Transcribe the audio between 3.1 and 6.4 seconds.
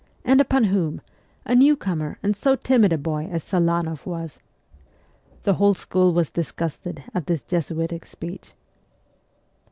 as Selanoff was! The whole school was